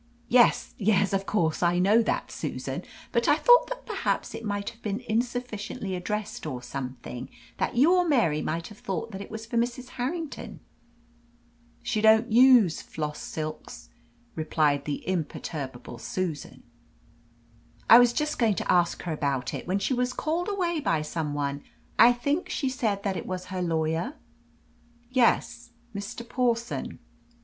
"Yes, 0.29 0.73
yes, 0.79 1.13
of 1.13 1.27
course 1.27 1.61
I 1.61 1.77
know 1.77 2.01
that, 2.01 2.31
Susan. 2.31 2.81
But 3.11 3.27
I 3.27 3.35
thought 3.35 3.67
that 3.67 3.85
perhaps 3.85 4.33
it 4.33 4.43
might 4.43 4.69
have 4.71 4.81
been 4.81 5.01
insufficiently 5.01 5.93
addressed 5.95 6.47
or 6.47 6.63
something 6.63 7.29
that 7.59 7.75
you 7.75 7.93
or 7.93 8.07
Mary 8.07 8.41
might 8.41 8.69
have 8.69 8.79
thought 8.79 9.11
that 9.11 9.21
it 9.21 9.29
was 9.29 9.45
for 9.45 9.57
Mrs. 9.57 9.89
Harrington." 9.89 10.59
"She 11.83 12.01
don't 12.01 12.31
use 12.31 12.81
floss 12.81 13.19
silks," 13.19 13.89
replied 14.33 14.85
the 14.85 15.07
imperturbable 15.07 15.99
Susan. 15.99 16.63
"I 17.87 17.99
was 17.99 18.11
just 18.11 18.39
going 18.39 18.55
to 18.55 18.71
ask 18.71 19.03
her 19.03 19.13
about 19.13 19.53
it, 19.53 19.67
when 19.67 19.77
she 19.77 19.93
was 19.93 20.13
called 20.13 20.49
away 20.49 20.79
by 20.79 21.03
some 21.03 21.35
one. 21.35 21.61
I 21.99 22.11
think 22.11 22.49
she 22.49 22.69
said 22.69 23.03
that 23.03 23.17
it 23.17 23.27
was 23.27 23.45
her 23.53 23.61
lawyer." 23.61 24.15
"Yes, 25.11 25.69
Mr. 25.95 26.27
Pawson." 26.27 26.97